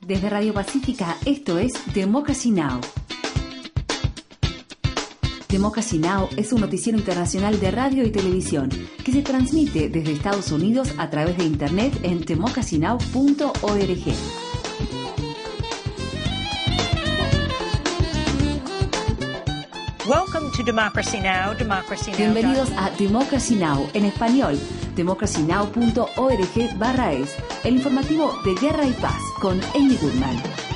[0.00, 2.80] Desde Radio Pacífica, esto es Democracy Now!
[5.48, 6.28] Democracy Now!
[6.36, 8.70] es un noticiero internacional de radio y televisión
[9.04, 14.47] que se transmite desde Estados Unidos a través de Internet en democracynow.org.
[20.38, 21.52] Welcome to Democracy Now!
[21.52, 22.16] Democracy Now!
[22.16, 23.90] Bienvenidos a Democracy Now!
[23.92, 24.56] en español,
[24.94, 27.34] democracynow.org barra es,
[27.64, 30.67] el informativo de Guerra y Paz con Amy Goodman.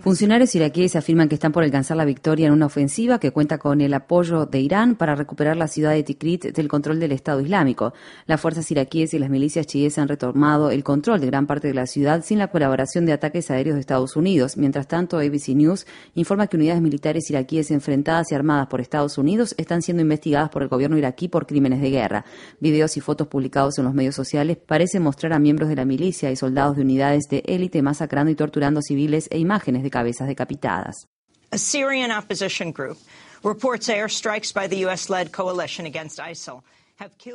[0.00, 3.80] Funcionarios iraquíes afirman que están por alcanzar la victoria en una ofensiva que cuenta con
[3.80, 7.94] el apoyo de Irán para recuperar la ciudad de Tikrit del control del Estado Islámico.
[8.26, 11.74] Las fuerzas iraquíes y las milicias chiíes han retomado el control de gran parte de
[11.74, 14.56] la ciudad sin la colaboración de ataques aéreos de Estados Unidos.
[14.56, 15.84] Mientras tanto, ABC News
[16.14, 20.62] informa que unidades militares iraquíes enfrentadas y armadas por Estados Unidos están siendo investigadas por
[20.62, 22.24] el gobierno iraquí por crímenes de guerra.
[22.60, 26.30] Videos y fotos publicados en los medios sociales parecen mostrar a miembros de la milicia
[26.30, 31.08] y soldados de unidades de élite masacrando y torturando civiles e imágenes de cabezas decapitadas.
[31.50, 32.98] A Syrian opposition group
[33.44, 36.62] reports airstrikes by the U.S.-led coalition against ISIL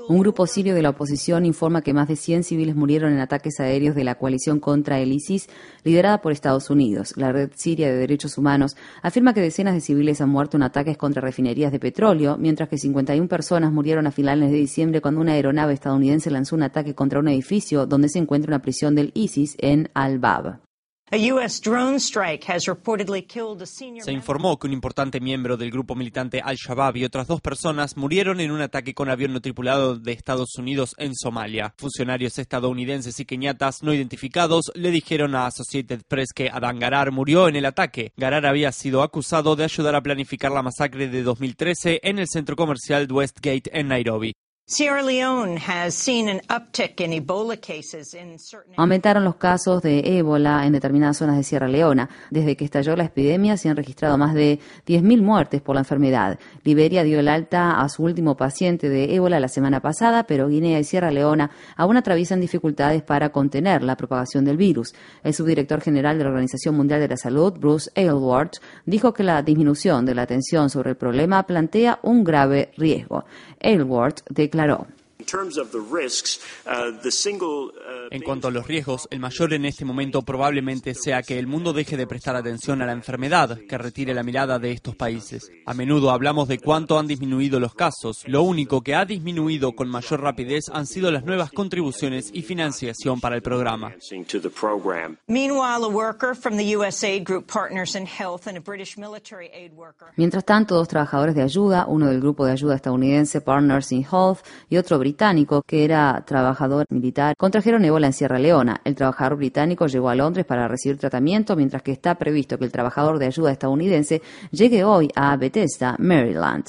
[0.07, 3.59] Un grupo sirio de la oposición informa que más de 100 civiles murieron en ataques
[3.59, 5.49] aéreos de la coalición contra el ISIS,
[5.83, 7.13] liderada por Estados Unidos.
[7.17, 10.97] La Red Siria de Derechos Humanos afirma que decenas de civiles han muerto en ataques
[10.97, 15.33] contra refinerías de petróleo, mientras que 51 personas murieron a finales de diciembre cuando una
[15.33, 19.55] aeronave estadounidense lanzó un ataque contra un edificio donde se encuentra una prisión del ISIS
[19.59, 20.66] en Al-Bab.
[21.09, 21.61] A U.S.
[21.61, 25.95] drone strike has reportedly killed a senior Se informó que un importante miembro del grupo
[25.95, 30.11] militante Al-Shabaab y otras dos personas murieron en un ataque con avión no tripulado de
[30.11, 31.73] Estados Unidos en Somalia.
[31.77, 37.47] Funcionarios estadounidenses y keniatas no identificados le dijeron a Associated Press que Adán Garar murió
[37.47, 38.11] en el ataque.
[38.17, 42.57] Garar había sido acusado de ayudar a planificar la masacre de 2013 en el centro
[42.57, 44.33] comercial Westgate en Nairobi.
[44.69, 50.19] Sierra Leone has seen an uptick in Ebola cases in certain Aumentaron los casos de
[50.19, 52.09] ébola en determinadas zonas de Sierra Leona.
[52.31, 56.37] Desde que estalló la epidemia se han registrado más de 10.000 muertes por la enfermedad.
[56.65, 60.79] Liberia dio el alta a su último paciente de ébola la semana pasada, pero Guinea
[60.79, 64.93] y Sierra Leona aún atraviesan dificultades para contener la propagación del virus.
[65.23, 68.51] El subdirector general de la Organización Mundial de la Salud, Bruce Aylward,
[68.85, 73.23] dijo que la disminución de la atención sobre el problema plantea un grave riesgo.
[73.61, 74.56] Aylward declaró.
[74.57, 79.19] In terms of the risks, uh, the single uh, En cuanto a los riesgos, el
[79.19, 82.91] mayor en este momento probablemente sea que el mundo deje de prestar atención a la
[82.93, 85.51] enfermedad, que retire la mirada de estos países.
[85.65, 88.23] A menudo hablamos de cuánto han disminuido los casos.
[88.27, 93.19] Lo único que ha disminuido con mayor rapidez han sido las nuevas contribuciones y financiación
[93.19, 93.89] para el programa.
[93.89, 95.17] financing to the program.
[95.27, 99.73] Meanwhile, a worker from the USAID group Partners in Health and a British military aid
[99.73, 104.03] worker Mientras tanto, dos trabajadores de ayuda, uno del grupo de ayuda estadounidense Partners in
[104.03, 104.39] Health
[104.69, 108.81] y otro británico que era trabajador militar, contrajeron ébola en Sierra Leona.
[108.83, 112.71] El trabajador británico llegó a Londres para recibir tratamiento, mientras que está previsto que el
[112.71, 116.65] trabajador de ayuda estadounidense llegue hoy a Bethesda, Maryland.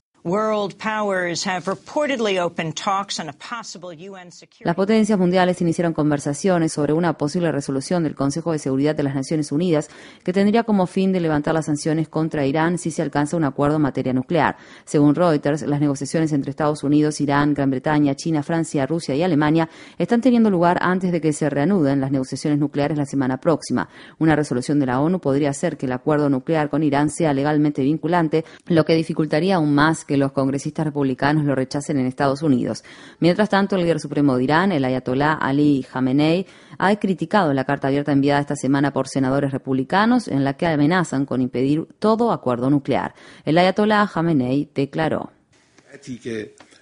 [4.60, 9.14] Las potencias mundiales iniciaron conversaciones sobre una posible resolución del Consejo de Seguridad de las
[9.14, 9.88] Naciones Unidas
[10.22, 13.76] que tendría como fin de levantar las sanciones contra Irán si se alcanza un acuerdo
[13.76, 14.56] en materia nuclear.
[14.84, 19.68] Según Reuters, las negociaciones entre Estados Unidos, Irán, Gran Bretaña, China, Francia, Rusia y Alemania
[19.96, 23.88] están teniendo lugar antes de que se reanuden las negociaciones nucleares la semana próxima.
[24.18, 27.82] Una resolución de la ONU podría hacer que el acuerdo nuclear con Irán sea legalmente
[27.82, 32.84] vinculante, lo que dificultaría aún más que los congresistas republicanos lo rechacen en Estados Unidos.
[33.20, 36.46] Mientras tanto, el líder supremo de Irán, el ayatolá Ali Khamenei,
[36.78, 41.24] ha criticado la carta abierta enviada esta semana por senadores republicanos en la que amenazan
[41.24, 43.14] con impedir todo acuerdo nuclear.
[43.44, 45.30] El ayatolá Khamenei declaró.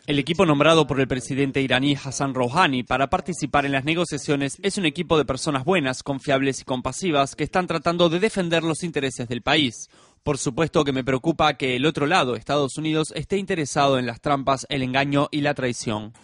[0.06, 4.78] El equipo nombrado por el presidente iraní Hassan Rouhani para participar en las negociaciones es
[4.78, 9.26] un equipo de personas buenas, confiables y compasivas que están tratando de defender los intereses
[9.26, 9.88] del país.
[10.26, 14.20] Por supuesto que me preocupa que el otro lado, Estados Unidos, esté interesado en las
[14.20, 16.14] trampas, el engaño y la traición.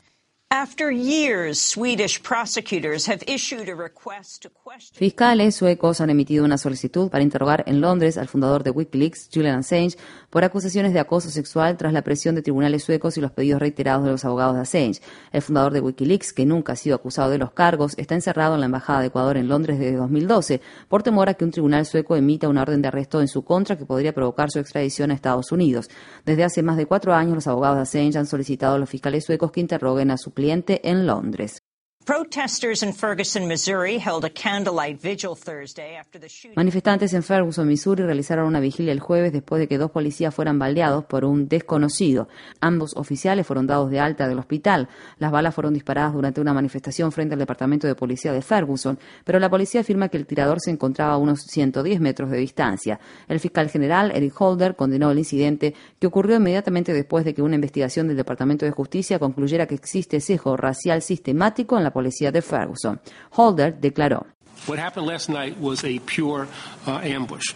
[4.92, 9.60] Fiscales suecos han emitido una solicitud para interrogar en Londres al fundador de Wikileaks, Julian
[9.60, 9.96] Assange,
[10.28, 14.04] por acusaciones de acoso sexual tras la presión de tribunales suecos y los pedidos reiterados
[14.04, 15.00] de los abogados de Assange.
[15.32, 18.60] El fundador de Wikileaks, que nunca ha sido acusado de los cargos, está encerrado en
[18.60, 22.14] la Embajada de Ecuador en Londres desde 2012 por temor a que un tribunal sueco
[22.14, 25.50] emita una orden de arresto en su contra que podría provocar su extradición a Estados
[25.50, 25.88] Unidos.
[26.26, 29.24] Desde hace más de cuatro años, los abogados de Assange han solicitado a los fiscales
[29.24, 30.41] suecos que interroguen a su cliente
[30.90, 31.61] en Londres.
[36.56, 40.58] Manifestantes en Ferguson, Missouri, realizaron una vigilia el jueves después de que dos policías fueran
[40.58, 42.28] baleados por un desconocido.
[42.60, 44.88] Ambos oficiales fueron dados de alta del hospital.
[45.18, 49.38] Las balas fueron disparadas durante una manifestación frente al departamento de policía de Ferguson, pero
[49.38, 52.98] la policía afirma que el tirador se encontraba a unos 110 metros de distancia.
[53.28, 57.54] El fiscal general, Eric Holder, condenó el incidente que ocurrió inmediatamente después de que una
[57.54, 62.42] investigación del Departamento de Justicia concluyera que existe sesgo racial sistemático en la policía de
[62.42, 63.00] Ferguson.
[63.30, 64.26] Holder declaró.
[64.66, 66.46] What happened last night was a pure
[66.86, 67.54] uh, ambush.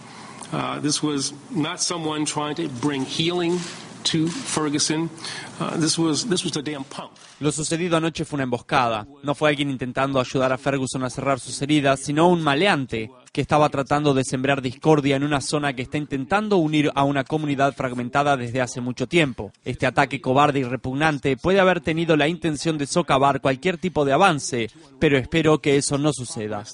[0.52, 3.58] Uh, this was not someone trying to bring healing
[4.06, 5.10] to Ferguson.
[5.58, 7.10] Uh, this was this was a damn punk.
[7.40, 9.06] Lo sucedido anoche fue una emboscada.
[9.22, 13.40] No fue alguien intentando ayudar a Ferguson a cerrar sus heridas, sino un maleante que
[13.40, 17.74] estaba tratando de sembrar discordia en una zona que está intentando unir a una comunidad
[17.74, 19.52] fragmentada desde hace mucho tiempo.
[19.64, 24.12] Este ataque cobarde y repugnante puede haber tenido la intención de socavar cualquier tipo de
[24.12, 26.64] avance, pero espero que eso no suceda.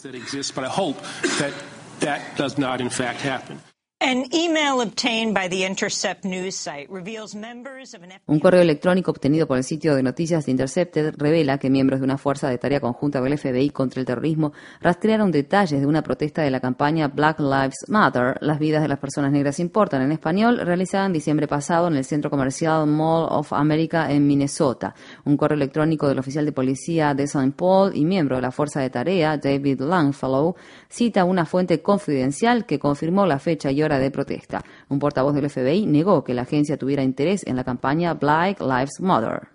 [8.27, 12.05] Un correo electrónico obtenido por el sitio de noticias de Intercepted revela que miembros de
[12.05, 16.43] una fuerza de tarea conjunta del FBI contra el terrorismo rastrearon detalles de una protesta
[16.43, 20.59] de la campaña Black Lives Matter, las vidas de las personas negras importan en español,
[20.59, 24.97] realizada en diciembre pasado en el centro comercial Mall of America en Minnesota.
[25.25, 27.53] Un correo electrónico del oficial de policía de St.
[27.53, 30.57] Paul y miembro de la fuerza de tarea, David Langfellow,
[30.89, 34.63] cita una fuente confidencial que confirmó la fecha y hora de protesta.
[34.89, 39.01] Un portavoz del FBI negó que la agencia tuviera interés en la campaña Black Lives
[39.01, 39.52] Matter.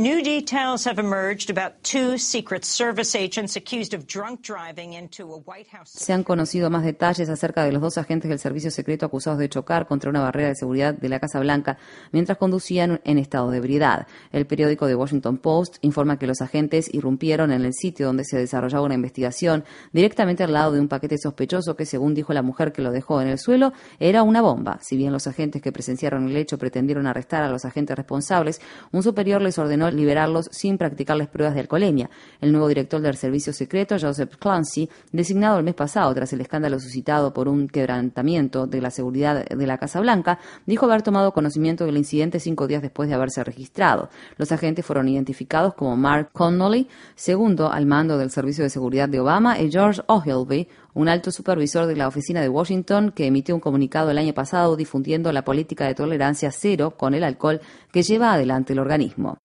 [0.00, 5.38] New details have emerged about two Secret Service agents accused of drunk driving into a
[5.38, 5.90] White House.
[5.90, 9.48] Se han conocido más detalles acerca de los dos agentes del servicio secreto acusados de
[9.48, 11.78] chocar contra una barrera de seguridad de la Casa Blanca
[12.12, 14.06] mientras conducían en estado de ebriedad.
[14.30, 18.38] El periódico The Washington Post informa que los agentes irrumpieron en el sitio donde se
[18.38, 22.70] desarrollaba una investigación directamente al lado de un paquete sospechoso que, según dijo la mujer
[22.70, 24.78] que lo dejó en el suelo, era una bomba.
[24.80, 28.60] Si bien los agentes que presenciaron el hecho pretendieron arrestar a los agentes responsables,
[28.92, 32.10] un superior les ordenó liberarlos sin practicarles pruebas de alcoholemia.
[32.40, 36.78] El nuevo director del servicio secreto, Joseph Clancy, designado el mes pasado tras el escándalo
[36.80, 41.84] suscitado por un quebrantamiento de la seguridad de la Casa Blanca, dijo haber tomado conocimiento
[41.84, 44.10] del incidente cinco días después de haberse registrado.
[44.36, 49.20] Los agentes fueron identificados como Mark Connolly, segundo al mando del Servicio de Seguridad de
[49.20, 53.60] Obama, y George Ogilvy, un alto supervisor de la oficina de Washington que emitió un
[53.60, 57.60] comunicado el año pasado difundiendo la política de tolerancia cero con el alcohol
[57.92, 59.38] que lleva adelante el organismo.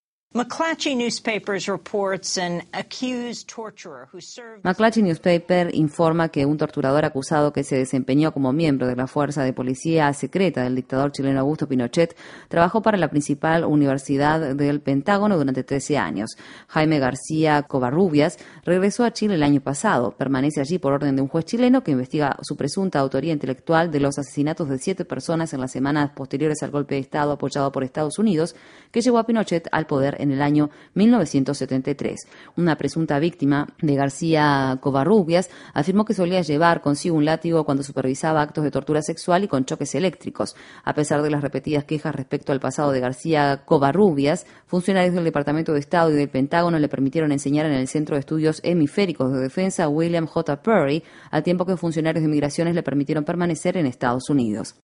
[4.64, 9.44] McClatchy Newspaper informa que un torturador acusado que se desempeñó como miembro de la fuerza
[9.44, 15.38] de policía secreta del dictador chileno Augusto Pinochet trabajó para la principal universidad del Pentágono
[15.38, 16.32] durante 13 años.
[16.68, 20.16] Jaime García Covarrubias regresó a Chile el año pasado.
[20.18, 24.00] Permanece allí por orden de un juez chileno que investiga su presunta autoría intelectual de
[24.00, 27.84] los asesinatos de siete personas en las semanas posteriores al golpe de Estado apoyado por
[27.84, 28.56] Estados Unidos
[28.90, 32.28] que llevó a Pinochet al poder en el año 1973.
[32.58, 38.42] Una presunta víctima de García Covarrubias afirmó que solía llevar consigo un látigo cuando supervisaba
[38.42, 40.56] actos de tortura sexual y con choques eléctricos.
[40.84, 45.74] A pesar de las repetidas quejas respecto al pasado de García Covarrubias, funcionarios del Departamento
[45.74, 49.40] de Estado y del Pentágono le permitieron enseñar en el Centro de Estudios Hemisféricos de
[49.40, 50.62] Defensa William J.
[50.62, 54.76] Perry, al tiempo que funcionarios de migraciones le permitieron permanecer en Estados Unidos.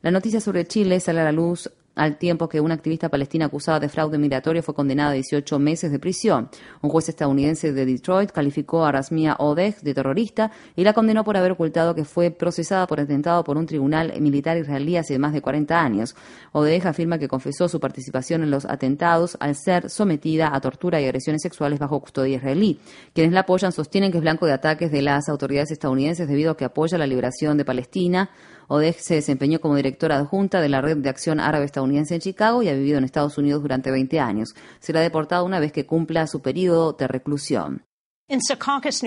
[0.00, 3.80] La noticia sobre Chile sale a la luz al tiempo que una activista palestina acusada
[3.80, 6.48] de fraude migratorio fue condenada a 18 meses de prisión.
[6.80, 11.36] Un juez estadounidense de Detroit calificó a Rasmia Odeh de terrorista y la condenó por
[11.36, 15.42] haber ocultado que fue procesada por atentado por un tribunal militar israelí hace más de
[15.42, 16.14] 40 años.
[16.52, 21.04] Odeh afirma que confesó su participación en los atentados al ser sometida a tortura y
[21.04, 22.78] agresiones sexuales bajo custodia israelí.
[23.12, 26.56] Quienes la apoyan sostienen que es blanco de ataques de las autoridades estadounidenses debido a
[26.56, 28.30] que apoya la liberación de Palestina.
[28.68, 32.62] Odeh se desempeñó como directora adjunta de la Red de Acción Árabe Estadounidense en Chicago
[32.62, 34.54] y ha vivido en Estados Unidos durante 20 años.
[34.78, 37.87] Será deportada una vez que cumpla su periodo de reclusión.
[38.42, 39.02] Secaucus.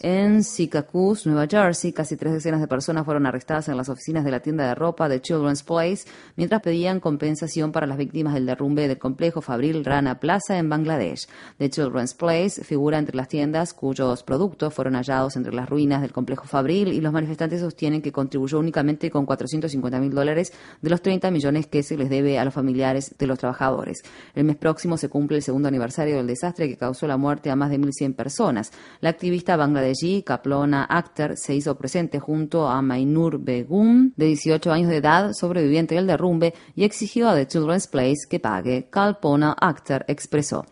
[0.00, 4.30] En Syracuse, Nueva Jersey, casi tres decenas de personas fueron arrestadas en las oficinas de
[4.30, 8.88] la tienda de ropa de Children's Place mientras pedían compensación para las víctimas del derrumbe
[8.88, 11.28] del complejo Fabril Rana Plaza en Bangladesh.
[11.58, 16.12] The Children's Place figura entre las tiendas cuyos productos fueron hallados entre las ruinas del
[16.12, 21.02] complejo Fabril y los manifestantes sostienen que contribuyó únicamente con 450 mil dólares de los
[21.02, 24.02] 30 millones que se les debe a los familiares de los trabajadores.
[24.34, 27.50] El mes próximo se cumple el segundo aniversario aniversario del desastre que causó la muerte
[27.50, 28.72] a más de 1.100 personas.
[29.00, 34.88] La activista bangladesí Kaplona Akhtar se hizo presente junto a Mainur Begum, de 18 años
[34.88, 38.88] de edad, sobreviviente del derrumbe, y exigió a The Children's Place que pague.
[38.90, 40.64] Kalpona Akhtar expresó.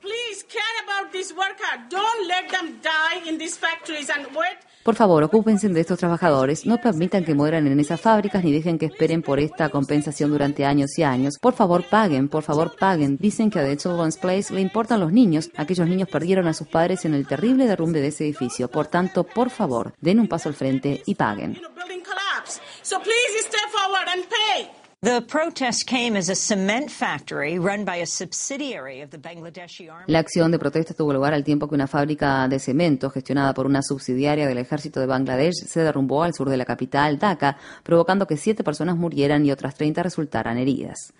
[4.88, 8.78] Por favor, ocúpense de estos trabajadores, no permitan que mueran en esas fábricas ni dejen
[8.78, 11.36] que esperen por esta compensación durante años y años.
[11.38, 13.18] Por favor, paguen, por favor, paguen.
[13.18, 15.50] Dicen que a The Children's Place le importan los niños.
[15.58, 18.70] Aquellos niños perdieron a sus padres en el terrible derrumbe de ese edificio.
[18.70, 21.60] Por tanto, por favor, den un paso al frente y paguen.
[30.08, 33.66] La acción de protesta tuvo lugar al tiempo que una fábrica de cemento gestionada por
[33.66, 38.26] una subsidiaria del ejército de Bangladesh se derrumbó al sur de la capital, Dhaka, provocando
[38.26, 41.12] que siete personas murieran y otras 30 resultaran heridas.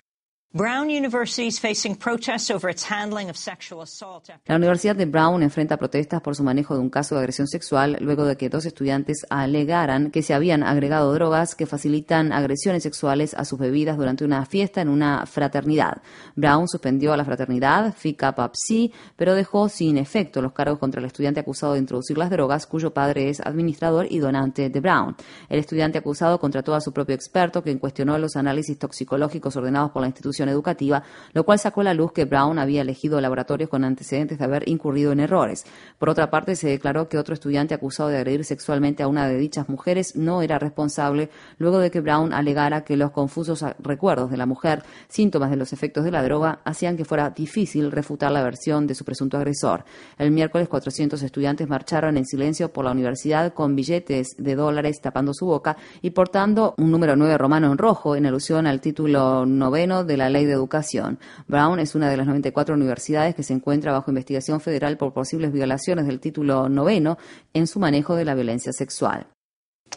[4.45, 7.97] La Universidad de Brown enfrenta protestas por su manejo de un caso de agresión sexual
[8.01, 13.35] luego de que dos estudiantes alegaran que se habían agregado drogas que facilitan agresiones sexuales
[13.35, 16.01] a sus bebidas durante una fiesta en una fraternidad.
[16.35, 20.99] Brown suspendió a la fraternidad Phi Kappa Psi, pero dejó sin efecto los cargos contra
[20.99, 25.15] el estudiante acusado de introducir las drogas, cuyo padre es administrador y donante de Brown.
[25.47, 30.01] El estudiante acusado contrató a su propio experto, quien cuestionó los análisis toxicológicos ordenados por
[30.01, 31.03] la institución educativa,
[31.33, 34.69] lo cual sacó a la luz que Brown había elegido laboratorios con antecedentes de haber
[34.69, 35.65] incurrido en errores.
[35.97, 39.37] Por otra parte, se declaró que otro estudiante acusado de agredir sexualmente a una de
[39.37, 44.37] dichas mujeres no era responsable luego de que Brown alegara que los confusos recuerdos de
[44.37, 48.43] la mujer, síntomas de los efectos de la droga, hacían que fuera difícil refutar la
[48.43, 49.83] versión de su presunto agresor.
[50.17, 55.33] El miércoles, 400 estudiantes marcharon en silencio por la universidad con billetes de dólares tapando
[55.33, 60.03] su boca y portando un número 9 romano en rojo en alusión al título noveno
[60.03, 61.19] de la Ley de Educación.
[61.47, 65.51] Brown es una de las 94 universidades que se encuentra bajo investigación federal por posibles
[65.51, 67.17] violaciones del título noveno
[67.53, 69.27] en su manejo de la violencia sexual.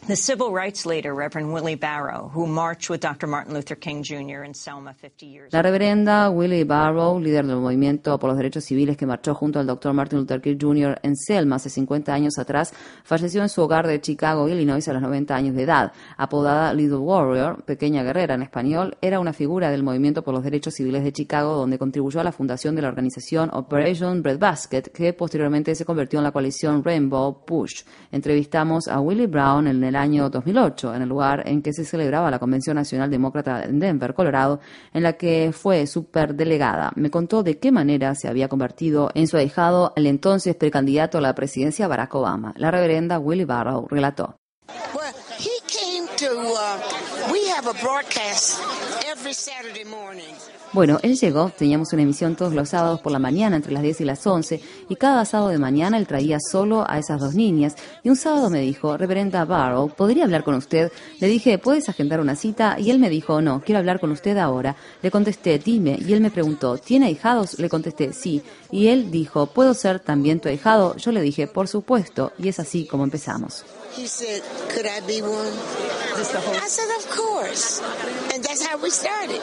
[0.08, 3.28] The civil rights leader, Reverend Willie Barrow, who marched with Dr.
[3.28, 4.42] Martin Luther King Jr.
[4.42, 8.96] in Selma 50 years La reverenda Willie Barrow, líder del movimiento por los derechos civiles
[8.96, 9.92] que marchó junto al Dr.
[9.92, 10.98] Martin Luther King Jr.
[11.04, 15.02] en Selma hace 50 años atrás, falleció en su hogar de Chicago, Illinois, a los
[15.02, 15.92] 90 años de edad.
[16.16, 20.74] Apodada Little Warrior, pequeña guerrera en español, era una figura del movimiento por los derechos
[20.74, 25.76] civiles de Chicago, donde contribuyó a la fundación de la organización Operation Breadbasket, que posteriormente
[25.76, 27.84] se convirtió en la coalición Rainbow Push.
[28.10, 32.30] Entrevistamos a Willie Brown en el año 2008, en el lugar en que se celebraba
[32.30, 34.60] la Convención Nacional Demócrata en Denver, Colorado,
[34.92, 36.92] en la que fue superdelegada.
[36.96, 41.20] Me contó de qué manera se había convertido en su ahijado el entonces precandidato a
[41.20, 42.52] la presidencia Barack Obama.
[42.56, 44.36] La reverenda Willie Barrow relató.
[44.94, 48.60] Well, he came to, uh, we broadcast
[49.10, 49.84] every Saturday.
[50.72, 54.00] Bueno, él llegó, teníamos una emisión todos los sábados por la mañana entre las 10
[54.00, 57.74] y las 11 y cada sábado de mañana él traía solo a esas dos niñas
[58.02, 60.90] y un sábado me dijo, reverenda Barrow, ¿podría hablar con usted?
[61.20, 62.76] Le dije, ¿puedes agendar una cita?
[62.78, 64.74] Y él me dijo, no, quiero hablar con usted ahora.
[65.02, 67.58] Le contesté, dime, y él me preguntó, ¿tiene ahijados?
[67.58, 68.40] Le contesté, sí.
[68.70, 70.96] Y él dijo, ¿puedo ser también tu ahijado?
[70.96, 73.62] Yo le dije, por supuesto, y es así como empezamos.
[73.94, 74.42] He said,
[74.74, 75.52] could I be one?
[76.16, 77.82] I said, of course.
[78.34, 79.42] And that's how we started.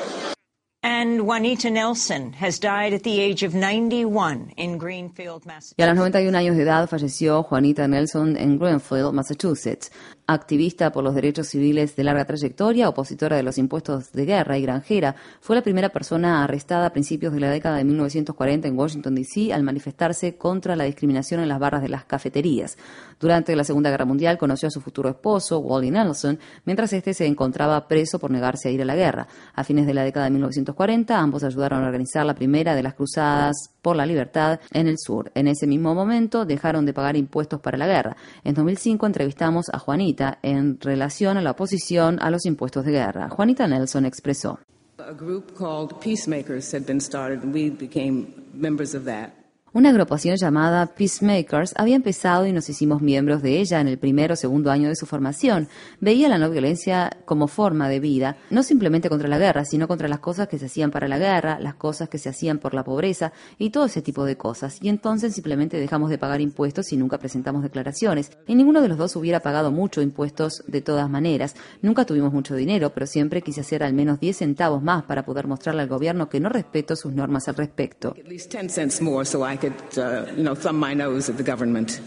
[0.81, 5.75] And Juanita Nelson has died at the age of 91 in Greenfield, Massachusetts.
[5.77, 9.91] Y a los 91 años de edad falleció Juanita Nelson en Greenfield, Massachusetts.
[10.31, 14.61] Activista por los derechos civiles de larga trayectoria, opositora de los impuestos de guerra y
[14.61, 19.15] granjera, fue la primera persona arrestada a principios de la década de 1940 en Washington,
[19.15, 19.51] D.C.
[19.51, 22.77] al manifestarse contra la discriminación en las barras de las cafeterías.
[23.19, 27.25] Durante la Segunda Guerra Mundial conoció a su futuro esposo, Wally Nelson, mientras este se
[27.25, 29.27] encontraba preso por negarse a ir a la guerra.
[29.55, 32.93] A fines de la década de 1940, ambos ayudaron a organizar la primera de las
[32.93, 35.31] cruzadas la libertad en el sur.
[35.35, 38.17] En ese mismo momento dejaron de pagar impuestos para la guerra.
[38.43, 43.29] En 2005 entrevistamos a Juanita en relación a la oposición a los impuestos de guerra.
[43.29, 44.59] Juanita Nelson expresó.
[44.99, 49.38] A group called Peacemakers had been started, and we became members of that.
[49.71, 54.31] Una agrupación llamada Peacemakers había empezado y nos hicimos miembros de ella en el primer
[54.31, 55.67] o segundo año de su formación.
[55.99, 60.07] Veía la no violencia como forma de vida, no simplemente contra la guerra, sino contra
[60.07, 62.83] las cosas que se hacían para la guerra, las cosas que se hacían por la
[62.83, 64.79] pobreza y todo ese tipo de cosas.
[64.81, 68.31] Y entonces simplemente dejamos de pagar impuestos y nunca presentamos declaraciones.
[68.47, 71.55] Y ninguno de los dos hubiera pagado mucho impuestos de todas maneras.
[71.83, 75.45] Nunca tuvimos mucho dinero, pero siempre quise hacer al menos 10 centavos más para poder
[75.45, 78.15] mostrarle al gobierno que no respeto sus normas al respecto.
[78.17, 81.37] At least 10 cents more so I could, uh, you know, thumb my nose at
[81.37, 81.99] the government.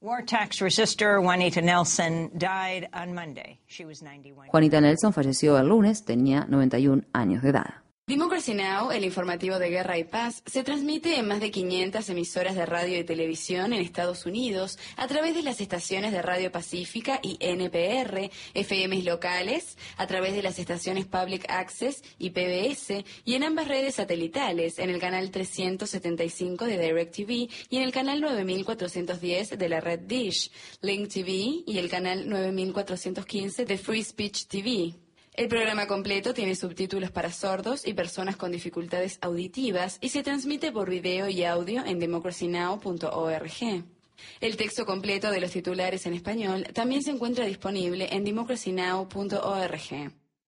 [0.00, 3.58] War tax resistor Juanita Nelson died on Monday.
[3.66, 4.48] She was 91.
[4.48, 7.81] Juanita Nelson falleció el lunes, tenía 91 años de edad.
[8.08, 12.56] Democracy Now!, el informativo de guerra y paz, se transmite en más de 500 emisoras
[12.56, 17.20] de radio y televisión en Estados Unidos a través de las estaciones de Radio Pacífica
[17.22, 23.44] y NPR, FMs locales, a través de las estaciones Public Access y PBS y en
[23.44, 27.30] ambas redes satelitales, en el canal 375 de DirecTV
[27.70, 33.64] y en el canal 9410 de la red Dish, Link TV y el canal 9415
[33.64, 35.01] de Free Speech TV.
[35.34, 40.72] El programa completo tiene subtítulos para sordos y personas con dificultades auditivas y se transmite
[40.72, 43.84] por video y audio en democracynow.org.
[44.40, 50.21] El texto completo de los titulares en español también se encuentra disponible en democracynow.org.